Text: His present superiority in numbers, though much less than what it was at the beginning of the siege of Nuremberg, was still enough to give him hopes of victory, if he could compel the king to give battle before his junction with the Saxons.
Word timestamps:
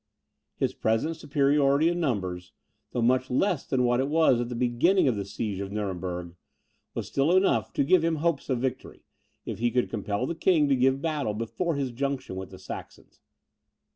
His 0.55 0.73
present 0.73 1.15
superiority 1.17 1.87
in 1.87 1.99
numbers, 1.99 2.53
though 2.91 3.03
much 3.03 3.29
less 3.29 3.67
than 3.67 3.83
what 3.83 3.99
it 3.99 4.07
was 4.07 4.41
at 4.41 4.49
the 4.49 4.55
beginning 4.55 5.07
of 5.07 5.15
the 5.15 5.23
siege 5.25 5.59
of 5.59 5.71
Nuremberg, 5.71 6.33
was 6.95 7.05
still 7.05 7.37
enough 7.37 7.71
to 7.73 7.83
give 7.83 8.03
him 8.03 8.15
hopes 8.15 8.49
of 8.49 8.57
victory, 8.57 9.03
if 9.45 9.59
he 9.59 9.69
could 9.69 9.91
compel 9.91 10.25
the 10.25 10.33
king 10.33 10.67
to 10.69 10.75
give 10.75 11.03
battle 11.03 11.35
before 11.35 11.75
his 11.75 11.91
junction 11.91 12.35
with 12.35 12.49
the 12.49 12.57
Saxons. 12.57 13.19